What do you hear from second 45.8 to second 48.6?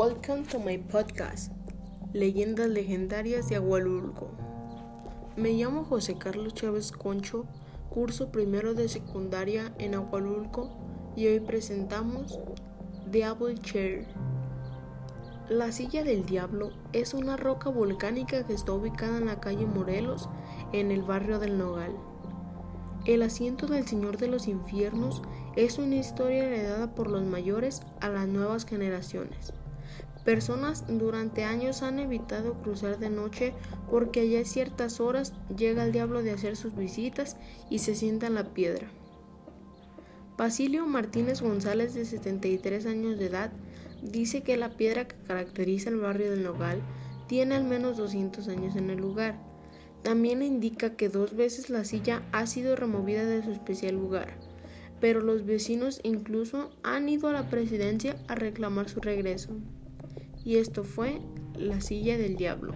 el barrio del Nogal tiene al menos 200